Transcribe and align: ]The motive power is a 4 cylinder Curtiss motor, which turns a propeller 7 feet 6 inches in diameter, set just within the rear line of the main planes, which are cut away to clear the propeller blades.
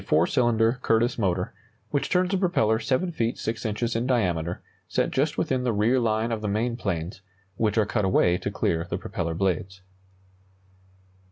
]The 0.01 0.05
motive 0.05 0.09
power 0.09 0.23
is 0.23 0.25
a 0.25 0.25
4 0.25 0.27
cylinder 0.33 0.79
Curtiss 0.81 1.19
motor, 1.19 1.53
which 1.91 2.09
turns 2.09 2.33
a 2.33 2.37
propeller 2.39 2.79
7 2.79 3.11
feet 3.11 3.37
6 3.37 3.65
inches 3.67 3.95
in 3.95 4.07
diameter, 4.07 4.63
set 4.87 5.11
just 5.11 5.37
within 5.37 5.63
the 5.63 5.71
rear 5.73 5.99
line 5.99 6.31
of 6.31 6.41
the 6.41 6.47
main 6.47 6.75
planes, 6.75 7.21
which 7.57 7.77
are 7.77 7.85
cut 7.85 8.03
away 8.03 8.39
to 8.39 8.49
clear 8.49 8.87
the 8.89 8.97
propeller 8.97 9.35
blades. 9.35 9.83